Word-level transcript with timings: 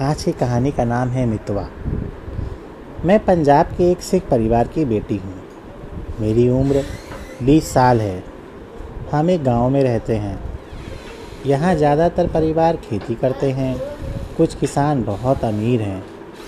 आज 0.00 0.22
की 0.22 0.32
कहानी 0.32 0.70
का 0.72 0.84
नाम 0.84 1.08
है 1.08 1.26
मितवा। 1.26 1.68
मैं 3.04 3.24
पंजाब 3.24 3.66
के 3.66 3.90
एक 3.90 4.02
सिख 4.02 4.28
परिवार 4.28 4.68
की 4.68 4.84
बेटी 4.84 5.16
हूँ। 5.16 5.34
मेरी 6.20 6.48
उम्र 6.48 6.84
20 7.42 7.72
साल 7.72 8.00
है। 8.00 8.24
हम 9.12 9.30
एक 9.30 9.44
गाँव 9.44 9.70
में 9.70 9.82
रहते 9.82 10.16
हैं। 10.16 10.40
यहाँ 11.46 11.74
ज़्यादातर 11.74 12.26
परिवार 12.26 12.76
खेती 12.76 13.14
करते 13.14 13.50
हैं। 13.50 13.76
कुछ 14.36 14.54
किसान 14.54 15.04
बहुत 15.04 15.44
अमीर 15.44 15.82
हैं। 15.82 16.04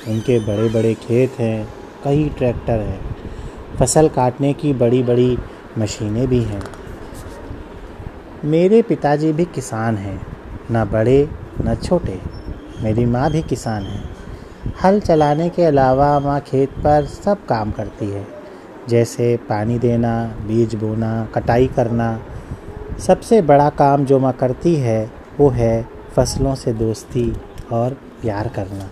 उनके 0.08 0.38
बड़े 0.38 0.68
बड़े 0.68 0.94
खेत 0.94 1.38
हैं। 1.38 1.68
कई 2.04 2.28
ट्रैक्टर 2.28 2.80
हैं। 2.80 3.16
फ़सल 3.76 4.08
काटने 4.08 4.52
की 4.52 4.72
बड़ी 4.72 5.02
बड़ी 5.02 5.38
मशीनें 5.78 6.28
भी 6.28 6.42
हैं। 6.42 6.62
मेरे 8.44 8.82
पिताजी 8.82 9.32
भी 9.32 9.44
किसान 9.44 9.96
हैं। 9.96 10.26
ना 10.70 10.84
बड़े, 10.84 11.28
न 11.60 11.74
छोटे। 11.74 12.43
मेरी 12.84 13.04
माँ 13.06 13.30
भी 13.30 13.42
किसान 13.42 13.82
है। 13.82 14.00
हल 14.84 15.00
चलाने 15.00 15.48
के 15.48 15.62
अलावा 15.62 16.20
माँ 16.20 16.40
खेत 16.40 16.70
पर 16.70 17.04
सब 17.04 17.46
काम 17.46 17.70
करती 17.70 18.10
है। 18.10 18.26
जैसे 18.88 19.36
पानी 19.36 19.78
देना, 19.78 20.26
बीज 20.26 20.74
बोना, 20.74 21.28
कटाई 21.34 21.66
करना। 21.66 22.20
सबसे 22.98 23.42
बड़ा 23.42 23.70
काम 23.70 24.04
जो 24.04 24.18
माँ 24.18 24.32
करती 24.32 24.74
है, 24.74 25.10
वो 25.40 25.48
है 25.48 25.88
फ़सलों 26.16 26.54
से 26.54 26.72
दोस्ती 26.72 27.32
और 27.72 27.94
प्यार 27.94 28.48
करना। 28.48 28.90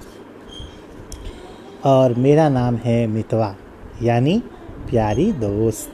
और 1.84 2.14
मेरा 2.14 2.48
नाम 2.48 2.76
है 2.76 3.06
मितवा, 3.06 3.54
यानी 4.02 4.42
प्यारी 4.90 5.32
दोस्त। 5.32 5.90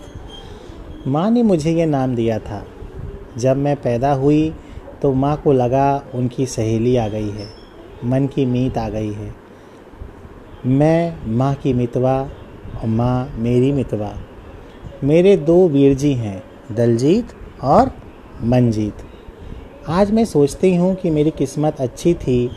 माँ 1.06 1.30
ने 1.30 1.42
मुझे 1.42 1.72
ये 1.72 1.86
नाम 1.86 2.14
दिया 2.14 2.38
था। 2.38 2.64
जब 3.38 3.56
मैं 3.56 3.76
पैदा 3.76 4.12
हुई 4.12 4.54
तो 5.02 5.12
माँ 5.12 5.36
को 5.36 5.52
लगा 5.52 6.02
उनकी 6.14 6.46
सहेली 6.46 6.96
आ 6.96 7.08
गई 7.08 7.30
है। 7.30 7.57
मन 8.04 8.26
की 8.26 8.44
मीत 8.46 8.78
आ 8.78 8.88
गई 8.88 9.12
है। 9.12 9.34
मैं 10.66 11.36
माँ 11.36 11.54
की 11.54 11.72
मितवा 11.72 12.20
और 12.74 12.86
माँ 12.86 13.32
मेरी 13.36 13.72
मितवा। 13.72 14.12
मेरे 15.04 15.36
दो 15.36 15.56
वीर 15.68 15.94
जी 15.94 16.12
हैं, 16.12 16.42
दलजीत 16.72 17.32
और 17.62 17.90
मनजीत। 18.42 19.04
आज 19.88 20.10
मैं 20.10 20.24
सोचती 20.24 20.74
हूँ 20.76 20.94
कि 20.94 21.10
मेरी 21.10 21.30
किस्मत 21.30 21.80
अच्छी 21.80 22.14
थी 22.14 22.50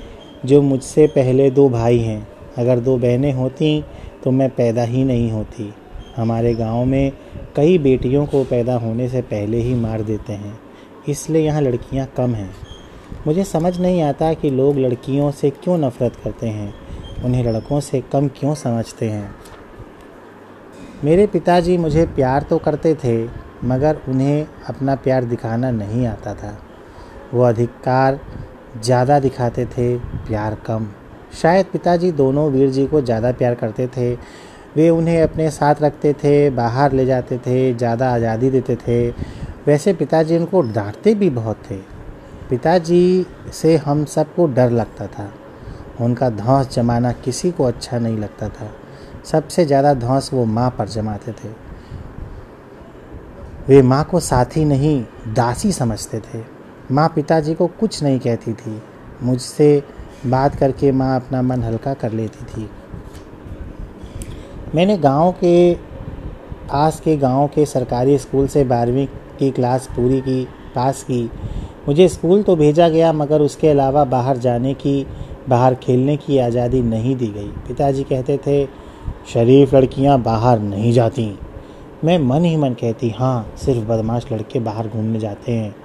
जो 0.45 0.61
मुझसे 0.61 1.07
पहले 1.07 1.49
दो 1.51 1.69
भाई 1.69 1.99
हैं। 1.99 2.27
अगर 2.57 2.79
दो 2.79 2.97
बहनें 2.97 3.31
होती 3.33 3.83
तो 4.23 4.31
मैं 4.31 4.49
पैदा 4.49 4.83
ही 4.83 5.03
नहीं 5.03 5.31
होती। 5.31 5.73
हमारे 6.15 6.53
गाँव 6.53 6.85
में 6.85 7.11
कई 7.55 7.77
बेटियों 7.77 8.25
को 8.25 8.43
पैदा 8.43 8.75
होने 8.75 9.09
से 9.09 9.21
पहले 9.21 9.57
ही 9.57 9.73
मार 9.75 10.01
देते 10.01 10.33
हैं। 10.33 10.59
इसलिए 11.09 11.41
यहाँ 11.41 11.61
लड़कियाँ 11.61 12.07
कम 12.17 12.33
हैं। 12.33 12.53
मुझे 13.27 13.43
समझ 13.43 13.79
नहीं 13.79 14.01
आता 14.01 14.33
कि 14.33 14.49
लोग 14.49 14.77
लड़कियों 14.77 15.31
से 15.31 15.49
क्यों 15.49 15.77
नफ़रत 15.77 16.15
करते 16.23 16.47
हैं, 16.47 16.73
उन्हें 17.25 17.43
लड़कों 17.43 17.79
से 17.79 18.01
कम 18.11 18.27
क्यों 18.27 18.53
समझते 18.55 19.09
हैं। 19.09 19.35
मेरे 21.03 21.27
पिताजी 21.27 21.77
मुझे 21.77 22.05
प्यार 22.05 22.43
तो 22.43 22.57
करते 22.57 22.93
थे, 22.95 23.23
मगर 23.63 24.01
उन्हें 24.09 24.47
अपना 24.69 24.95
प्यार 24.95 25.25
दिखाना 25.25 25.71
नहीं 25.71 26.07
आता 26.07 26.33
था। 26.33 26.57
वो 27.33 27.43
अधिकार 27.43 28.19
ज़्यादा 28.83 29.19
दिखाते 29.19 29.65
थे, 29.65 29.97
प्यार 29.97 30.55
कम। 30.65 30.87
शायद 31.41 31.65
पिताजी 31.65 32.11
दोनों 32.11 32.49
वीर 32.51 32.69
जी 32.69 32.87
को 32.87 33.01
ज़्यादा 33.01 33.31
प्यार 33.31 33.55
करते 33.55 33.87
थे। 33.87 34.13
वे 34.75 34.89
उन्हें 34.89 35.21
अपने 35.21 35.49
साथ 35.51 35.81
रखते 35.81 36.13
थे, 36.13 36.49
बाहर 36.49 36.91
ले 36.91 37.05
जाते 37.05 37.37
थे, 37.37 37.73
ज़्यादा 37.73 38.13
आज़ादी 38.13 38.49
देते 38.49 38.75
थे। 38.75 39.09
वैसे 39.67 39.93
पिताजी 39.93 40.37
उनको 40.37 40.61
डांटते 40.61 41.13
भी 41.15 41.29
बहुत 41.29 41.57
थे। 41.71 41.90
पिताजी 42.51 43.25
से 43.53 43.75
हम 43.77 44.03
सबको 44.05 44.45
डर 44.47 44.69
लगता 44.69 45.05
था। 45.07 45.31
उनका 46.01 46.29
धौस 46.29 46.69
जमाना 46.69 47.11
किसी 47.11 47.51
को 47.51 47.63
अच्छा 47.63 47.99
नहीं 47.99 48.17
लगता 48.17 48.49
था। 48.49 48.69
सबसे 49.25 49.65
ज़्यादा 49.65 49.93
धौस 49.93 50.29
वो 50.33 50.45
माँ 50.45 50.69
पर 50.69 50.87
जमाते 50.87 51.31
थे। 51.31 51.49
वे 53.67 53.81
माँ 53.81 54.03
को 54.03 54.19
साथी 54.19 54.65
नहीं, 54.65 55.03
दासी 55.27 55.71
समझते 55.71 56.19
थे। 56.19 56.43
माँ 56.91 57.07
पिताजी 57.15 57.53
को 57.53 57.67
कुछ 57.79 58.01
नहीं 58.03 58.19
कहती 58.19 58.53
थी। 58.53 58.81
मुझसे 59.23 59.83
बात 60.25 60.55
करके 60.55 60.91
माँ 60.91 61.15
अपना 61.15 61.41
मन 61.41 61.63
हल्का 61.63 61.93
कर 61.93 62.11
लेती 62.11 62.45
थी। 62.45 62.69
मैंने 64.75 64.97
गाँव 64.97 65.31
के 65.43 65.73
आस 66.73 66.99
के 66.99 67.17
गाँव 67.17 67.47
के 67.47 67.65
सरकारी 67.65 68.17
स्कूल 68.17 68.47
से 68.47 68.63
बारहवीं 68.63 69.07
की 69.39 69.51
क्लास 69.51 69.87
पूरी 69.87 70.21
की, 70.21 70.43
पास 70.75 71.03
की। 71.03 71.29
मुझे 71.87 72.07
स्कूल 72.07 72.43
तो 72.43 72.55
भेजा 72.55 72.89
गया, 72.89 73.11
मगर 73.13 73.41
उसके 73.41 73.69
अलावा 73.69 74.03
बाहर 74.05 74.37
जाने 74.37 74.73
की, 74.73 75.05
बाहर 75.49 75.75
खेलने 75.75 76.17
की 76.17 76.37
आज़ादी 76.37 76.81
नहीं 76.81 77.15
दी 77.15 77.27
गई। 77.27 77.47
पिताजी 77.67 78.03
कहते 78.03 78.37
थे, 78.37 78.65
शरीफ 79.33 79.73
लड़कियाँ 79.75 80.21
बाहर 80.21 80.59
नहीं 80.59 80.91
जाती। 80.93 81.31
मैं 82.03 82.17
मन 82.19 82.45
ही 82.45 82.55
मन 82.57 82.73
कहती 82.73 83.09
हाँ 83.09 83.53
सिर्फ़ 83.57 83.87
बदमाश 83.87 84.25
लड़के 84.31 84.59
बाहर 84.59 84.87
घूमने 84.87 85.19
जाते 85.19 85.51
हैं। 85.51 85.75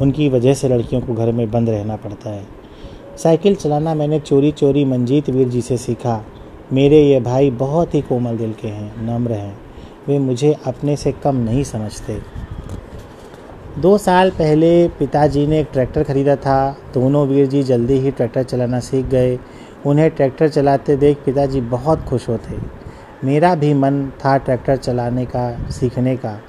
उनकी 0.00 0.28
वजह 0.28 0.54
से 0.54 0.68
लड़कियों 0.68 1.00
को 1.00 1.14
घर 1.14 1.32
में 1.32 1.50
बंद 1.50 1.70
रहना 1.70 1.96
पड़ता 1.96 2.30
है। 2.30 2.46
साइकिल 3.16 3.54
चलाना 3.54 3.94
मैंने 3.94 4.20
चोरी 4.20 4.50
चोरी 4.50 4.84
मंजीत 4.84 5.30
वीर 5.30 5.48
जी 5.48 5.60
से 5.60 5.76
सीखा। 5.76 6.22
मेरे 6.72 7.02
ये 7.02 7.20
भाई 7.20 7.50
बहुत 7.50 7.94
ही 7.94 8.00
कोमल 8.00 8.36
दिल 8.36 8.52
के 8.52 8.68
हैं, 8.68 9.06
नम्र 9.06 9.32
हैं। 9.32 9.56
वे 10.08 10.18
मुझे 10.18 10.54
अपने 10.66 10.96
से 10.96 11.12
कम 11.12 11.36
नहीं 11.36 11.64
समझते। 11.64 12.18
दो 13.78 13.98
साल 13.98 14.30
पहले 14.30 14.88
पिताजी 14.88 15.46
ने 15.46 15.60
एक 15.60 15.68
ट्रैक्टर 15.72 16.02
खरीदा 16.02 16.36
था। 16.36 16.76
दोनों 16.94 17.28
वीर 17.28 17.46
जी 17.46 17.62
जल्दी 17.62 17.94
ही 17.94 18.10
ट्रैक्टर 18.10 18.42
चलाना 18.42 18.80
सीख 18.80 19.06
गए। 19.06 19.38
उन्हें 19.86 20.10
ट्रैक्टर 20.10 20.48
चलाते 20.48 20.96
देख 20.96 21.18
पिताजी 21.24 21.60
बहुत 21.60 22.02
खुश 22.02 22.28
होते। 22.28 22.58
मेरा 23.24 23.54
भी 23.54 23.74
मन 23.74 24.12
था 24.24 24.36
ट्रैक्टर 24.36 24.76
चलाने 24.76 25.24
का, 25.24 25.68
सीखने 25.70 26.16
का। 26.16 26.40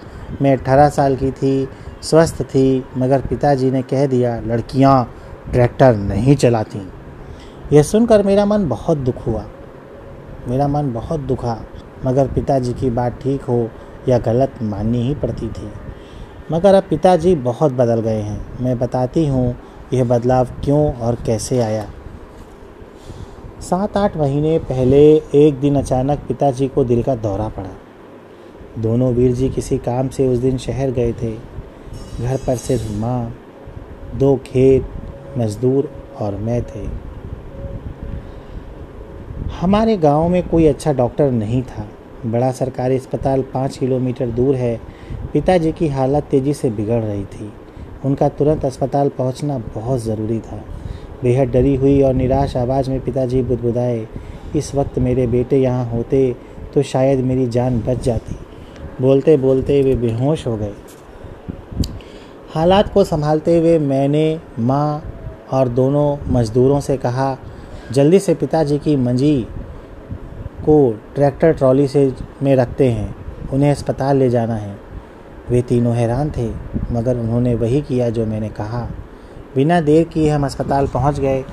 मैं 0.41 0.57
अठारह 0.57 0.89
साल 0.89 1.15
की 1.15 1.31
थी, 1.31 1.69
स्वस्थ 2.01 2.41
थी, 2.41 2.85
मगर 2.97 3.21
पिताजी 3.21 3.71
ने 3.71 3.81
कह 3.81 4.05
दिया, 4.07 4.39
लड़कियाँ 4.39 5.15
ट्रैक्टर 5.51 5.95
नहीं 5.95 6.35
चलाती। 6.35 6.91
यह 7.73 7.83
सुनकर 7.83 8.23
मेरा 8.23 8.45
मन 8.45 8.67
बहुत 8.67 8.97
दुख 8.97 9.27
हुआ। 9.27 9.45
मेरा 10.47 10.67
मन 10.67 10.93
बहुत 10.93 11.19
दुखा, 11.19 11.65
मगर 12.05 12.27
पिताजी 12.27 12.73
की 12.73 12.89
बात 12.89 13.19
ठीक 13.21 13.41
हो 13.41 13.69
या 14.09 14.17
गलत 14.17 14.51
माननी 14.61 15.07
ही 15.07 15.15
पड़ती 15.15 15.47
थी। 15.47 15.71
मगर 16.51 16.73
अब 16.73 16.83
पिताजी 16.83 17.35
बहुत 17.35 17.71
बदल 17.71 17.99
गए 17.99 18.21
हैं। 18.21 18.59
मैं 18.61 18.79
बताती 18.79 19.27
हूँ 19.27 19.55
यह 19.93 20.03
बदलाव 20.03 20.45
क्यों 20.45 20.93
और 20.93 21.15
कैसे 21.15 21.59
आया। 21.59 21.87
सात 23.59 23.97
आठ 23.97 24.17
महीने 24.17 24.59
पहले 24.59 25.15
एक 25.35 25.59
दिन 25.59 25.75
अचानक 25.75 26.19
पिताजी 26.19 26.67
को 26.67 26.83
दिल 26.83 27.03
का 27.03 27.15
दौरा 27.15 27.49
पड़ा। 27.49 27.69
दोनों 28.79 29.13
वीर 29.13 29.31
जी 29.31 29.49
किसी 29.49 29.77
काम 29.77 30.09
से 30.09 30.27
उस 30.27 30.37
दिन 30.37 30.57
शहर 30.57 30.91
गए 30.91 31.13
थे। 31.13 31.33
घर 32.19 32.37
पर 32.37 32.55
सिर्फ़ 32.55 32.91
माँ, 32.91 33.35
दो 34.15 34.35
खेत, 34.35 34.85
मजदूर 35.37 35.91
और 36.21 36.35
मैं 36.35 36.61
थे। 36.63 37.13
हमारे 39.61 39.97
गाँव 39.97 40.29
में 40.29 40.49
कोई 40.49 40.67
अच्छा 40.67 40.93
डॉक्टर 40.93 41.31
नहीं 41.31 41.63
था। 41.63 41.87
बड़ा 42.25 42.51
सरकारी 42.51 42.97
अस्पताल 42.97 43.41
पाँच 43.53 43.77
किलोमीटर 43.77 44.29
दूर 44.29 44.55
है। 44.55 44.79
पिताजी 45.33 45.71
की 45.71 45.87
हालत 45.87 46.23
तेज़ी 46.23 46.53
से 46.53 46.69
बिगड़ 46.69 47.01
रही 47.01 47.25
थी। 47.25 47.51
उनका 48.05 48.29
तुरंत 48.29 48.65
अस्पताल 48.65 49.09
पहुँचना 49.09 49.57
बहुत 49.75 50.01
ज़रूरी 50.01 50.39
था। 50.39 50.63
बेहद 51.23 51.49
डरी 51.49 51.75
हुई 51.75 52.01
और 52.01 52.13
निराश 52.13 52.55
आवाज़ 52.57 52.89
में 52.89 52.99
पिताजी 52.99 53.41
बुदबुदाए, 53.41 54.07
इस 54.55 54.73
वक्त 54.75 54.99
मेरे 54.99 55.27
बेटे 55.27 55.57
यहाँ 55.57 55.85
होते 55.85 56.35
तो 56.73 56.81
शायद 56.83 57.19
मेरी 57.19 57.47
जान 57.47 57.79
बच 57.79 58.03
जाती। 58.03 58.35
बोलते 59.01 59.37
बोलते 59.37 59.81
वे 59.83 59.95
बेहोश 59.95 60.45
हो 60.47 60.55
गए। 60.57 60.73
हालात 62.53 62.91
को 62.93 63.03
संभालते 63.03 63.57
हुए 63.57 63.77
मैंने 63.79 64.39
माँ 64.59 65.03
और 65.53 65.67
दोनों 65.69 66.17
मज़दूरों 66.33 66.79
से 66.79 66.97
कहा, 66.97 67.37
जल्दी 67.91 68.19
से 68.19 68.33
पिताजी 68.35 68.77
की 68.77 68.95
मंजी 68.95 69.45
को 70.65 70.95
ट्रैक्टर 71.15 71.53
ट्रॉली 71.53 71.87
से 71.87 72.13
में 72.43 72.55
रखते 72.55 72.91
हैं, 72.91 73.15
उन्हें 73.53 73.71
अस्पताल 73.71 74.17
ले 74.17 74.29
जाना 74.29 74.55
है। 74.55 74.77
वे 75.49 75.61
तीनों 75.61 75.95
हैरान 75.95 76.31
थे, 76.37 76.49
मगर 76.91 77.17
उन्होंने 77.17 77.55
वही 77.55 77.81
किया 77.81 78.09
जो 78.09 78.25
मैंने 78.25 78.49
कहा। 78.49 78.87
बिना 79.55 79.81
देर 79.81 80.03
किए 80.03 80.29
हम 80.29 80.45
अस्पताल 80.45 80.87
पहुँच 80.87 81.19
गए। 81.19 81.43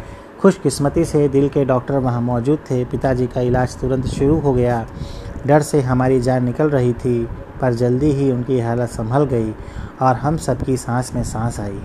खुशकिस्मती 0.41 1.05
से 1.05 1.29
दिल 1.29 1.49
के 1.49 1.65
डॉक्टर 1.65 1.99
वहाँ 1.99 2.21
मौजूद 2.21 2.59
थे। 2.71 2.85
पिताजी 2.85 3.27
का 3.27 3.41
इलाज 3.41 3.77
तुरंत 3.77 4.07
शुरू 4.07 4.39
हो 4.39 4.53
गया। 4.53 4.87
डर 5.47 5.63
से 5.63 5.81
हमारी 5.81 6.21
जान 6.21 6.45
निकल 6.45 6.71
रही 6.71 6.93
थी, 6.93 7.29
पर 7.61 7.73
जल्दी 7.73 8.11
ही 8.11 8.31
उनकी 8.33 8.61
हालत 8.61 8.89
संभल 8.89 9.25
गई 9.25 9.53
और 10.03 10.15
हम 10.15 10.37
सबकी 10.37 10.77
सांस 10.77 11.15
में 11.15 11.23
सांस 11.25 11.61
आई। 11.61 11.81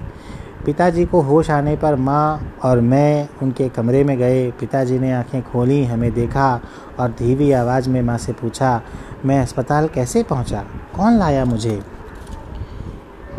पिताजी 0.66 1.06
को 1.06 1.22
होश 1.22 1.50
आने 1.50 1.76
पर 1.76 1.96
माँ 1.96 2.54
और 2.64 2.82
मैं 2.82 3.30
उनके 3.44 3.70
कमरे 3.70 4.04
में 4.04 4.18
गए। 4.18 4.52
पिताजी 4.52 5.00
ने 5.00 5.12
आँखें 5.14 5.44
खोली, 5.44 5.86
हमें 5.86 6.14
देखा 6.14 6.62
और 7.00 7.10
धीमी 7.10 7.52
आवाज़ 7.52 7.90
में 7.90 8.02
माँ 8.02 8.18
से 8.18 8.34
पूछा, 8.34 8.82
मैं 9.26 9.42
अस्पताल 9.42 9.88
कैसे 9.88 10.24
पहुँचा? 10.24 10.66
कौन 10.96 11.14
लाया 11.14 11.46
मुझे? 11.46 11.84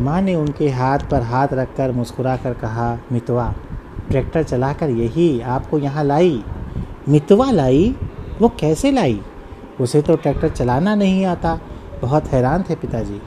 माँ 0.00 0.20
ने 0.20 0.34
उनके 0.34 0.70
हाथ 0.70 0.98
पर 1.10 1.22
हाथ 1.22 1.48
रखकर 1.52 1.92
मुस्कुरा 1.92 2.36
कर 2.36 2.52
कहा, 2.52 2.98
मितवा, 3.12 3.54
ट्रैक्टर 4.10 4.42
चलाकर 4.42 4.90
यही 4.90 5.40
आपको 5.40 5.78
यहाँ 5.78 6.04
लाई? 6.04 6.44
मितवा 7.08 7.50
लाई? 7.50 7.96
वो 8.42 8.48
कैसे 8.48 8.90
लाई? 8.90 9.20
उसे 9.80 10.02
तो 10.02 10.16
ट्रैक्टर 10.16 10.48
चलाना 10.48 10.94
नहीं 10.94 11.24
आता। 11.24 11.60
बहुत 12.02 12.26
हैरान 12.26 12.62
थे 12.62 12.74
पिताजी। 12.74 13.22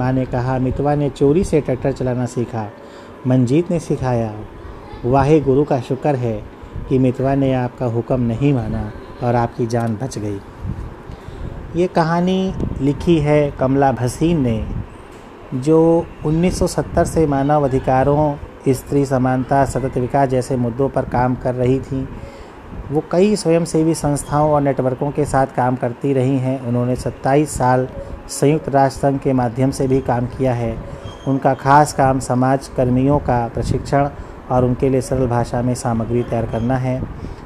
माँ 0.00 0.12
ने 0.12 0.26
कहा, 0.26 0.58
मितवा 0.58 0.94
ने 0.94 1.10
चोरी 1.10 1.44
से 1.44 1.60
ट्रैक्टर 1.60 1.92
चलाना 1.92 2.26
सीखा। 2.26 2.70
मंजीत 3.26 3.70
ने 3.70 3.78
सिखाया, 3.80 4.34
वाहे 5.04 5.40
गुरु 5.40 5.64
का 5.64 5.80
शुक्र 5.80 6.14
है 6.14 6.44
कि 6.88 6.98
मितवा 6.98 7.34
ने 7.34 7.54
आपका 7.54 7.86
हुक्म 7.86 8.20
नहीं 8.20 8.52
माना 8.52 8.92
और 9.22 9.34
आपकी 9.34 9.66
जान 9.66 9.98
बच 10.02 10.18
गई। 10.18 10.40
ये 11.76 11.86
कहानी 11.86 12.54
लिखी 12.80 13.18
है 13.18 13.50
कमला 13.50 13.92
भसीन 13.92 14.40
ने, 14.40 14.66
जो 15.54 16.06
1970 16.26 17.04
से 17.04 17.26
मानव 17.26 17.64
अधिकारों, 17.64 18.36
स्त्री 18.68 19.06
समानता, 19.06 19.64
सतत 19.64 19.98
विकास 19.98 20.28
जैसे 20.28 20.56
मुद्दों 20.56 20.88
पर 20.88 21.02
काम 21.02 21.34
कर 21.34 21.54
रही 21.54 21.80
थी। 21.80 22.08
वो 22.90 23.02
कई 23.10 23.36
स्वयंसेवी 23.36 23.94
संस्थाओं 23.94 24.50
और 24.50 24.62
नेटवर्कों 24.62 25.10
के 25.10 25.24
साथ 25.24 25.46
काम 25.46 25.76
करती 25.76 26.12
रही 26.12 26.38
हैं। 26.38 26.60
उन्होंने 26.60 26.96
27 26.96 27.50
साल 27.50 27.88
संयुक्त 28.28 28.68
राष्ट्र 28.68 29.00
संघ 29.00 29.20
के 29.20 29.32
माध्यम 29.32 29.70
से 29.70 29.88
भी 29.88 30.00
काम 30.00 30.26
किया 30.26 30.54
है। 30.54 31.01
उनका 31.28 31.54
खास 31.54 31.92
काम 31.92 32.18
समाज 32.20 32.68
कर्मियों 32.68 33.18
का 33.18 33.46
प्रशिक्षण 33.48 34.08
और 34.50 34.64
उनके 34.64 34.88
लिए 34.88 35.00
सरल 35.00 35.26
भाषा 35.26 35.62
में 35.62 35.74
सामग्री 35.74 36.22
तैयार 36.22 36.46
करना 36.46 36.76
है। 36.76 37.00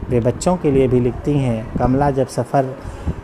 वे 0.08 0.20
बच्चों 0.20 0.56
के 0.56 0.70
लिए 0.70 0.88
भी 0.88 1.00
लिखती 1.00 1.32
हैं। 1.38 1.78
कमला 1.78 2.10
जब 2.10 2.26
सफ़र 2.26 2.74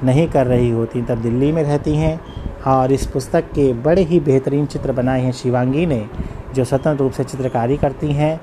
नहीं 0.04 0.26
कर 0.28 0.46
रही 0.46 0.70
होती, 0.70 1.02
तब 1.02 1.18
दिल्ली 1.18 1.52
में 1.52 1.62
रहती 1.62 1.96
हैं 1.96 2.20
और 2.66 2.92
इस 2.92 3.06
पुस्तक 3.06 3.50
के 3.50 3.72
बड़े 3.72 4.02
ही 4.02 4.20
बेहतरीन 4.20 4.66
चित्र 4.66 4.92
बनाए 4.92 5.20
हैं 5.20 5.32
शिवांगी 5.32 5.86
ने, 5.86 6.06
जो 6.54 6.64
स्वतंत्र 6.64 7.02
रूप 7.02 7.12
से 7.12 7.24
चित्रकारी 7.24 7.76
करती 7.76 8.12
हैं 8.12 8.40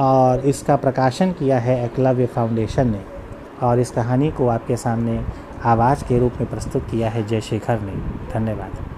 और 0.00 0.40
इसका 0.40 0.76
प्रकाशन 0.76 1.32
किया 1.32 1.58
है 1.58 1.84
एकलव्य 1.84 2.26
फाउंडेशन 2.26 2.90
ने 2.90 3.02
और 3.62 3.80
इस 3.80 3.90
कहानी 3.90 4.30
को 4.30 4.48
आपके 4.48 4.76
सामने 4.76 5.20
आवाज़ 5.64 6.04
के 6.04 6.18
रूप 6.18 6.40
में 6.40 6.50
प्रस्तुत 6.50 6.88
किया 6.90 7.10
है 7.10 7.26
जयशेखर 7.26 7.80
ने। 7.80 7.92
धन्यवाद। 8.34 8.91